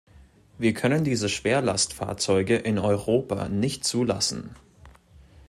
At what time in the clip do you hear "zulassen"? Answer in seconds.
3.85-4.55